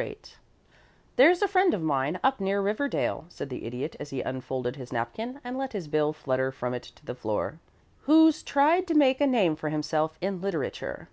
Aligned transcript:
VIII 0.00 0.18
"There's 1.16 1.42
a 1.42 1.46
friend 1.46 1.74
of 1.74 1.82
mine 1.82 2.18
up 2.24 2.40
near 2.40 2.62
Riverdale," 2.62 3.26
said 3.28 3.50
the 3.50 3.66
Idiot, 3.66 3.96
as 4.00 4.08
he 4.08 4.22
unfolded 4.22 4.76
his 4.76 4.94
napkin 4.94 5.42
and 5.44 5.58
let 5.58 5.74
his 5.74 5.88
bill 5.88 6.14
flutter 6.14 6.50
from 6.50 6.72
it 6.72 6.84
to 6.84 7.04
the 7.04 7.14
floor, 7.14 7.58
"who's 8.04 8.42
tried 8.42 8.86
to 8.86 8.94
make 8.94 9.20
a 9.20 9.26
name 9.26 9.56
for 9.56 9.68
himself 9.68 10.16
in 10.22 10.40
literature." 10.40 11.08